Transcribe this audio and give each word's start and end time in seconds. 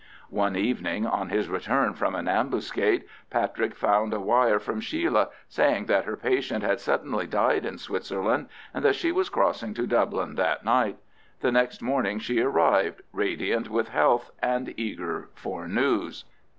One 0.31 0.55
evening, 0.55 1.05
on 1.05 1.29
his 1.29 1.47
return 1.47 1.93
from 1.93 2.15
an 2.15 2.27
ambuscade, 2.27 3.03
Patrick 3.29 3.75
found 3.75 4.11
a 4.15 4.19
wire 4.19 4.57
from 4.57 4.81
Sheila, 4.81 5.29
saying 5.47 5.85
that 5.85 6.05
her 6.05 6.17
patient 6.17 6.63
had 6.63 6.79
suddenly 6.79 7.27
died 7.27 7.67
in 7.67 7.77
Switzerland, 7.77 8.47
and 8.73 8.83
that 8.83 8.95
she 8.95 9.11
was 9.11 9.29
crossing 9.29 9.75
to 9.75 9.85
Dublin 9.85 10.33
that 10.37 10.65
night. 10.65 10.97
The 11.41 11.51
next 11.51 11.83
morning 11.83 12.17
she 12.17 12.39
arrived, 12.39 13.03
radiant 13.13 13.69
with 13.69 13.89
health, 13.89 14.31
and 14.41 14.73
eager 14.75 15.29
for 15.35 15.67
news. 15.67 16.23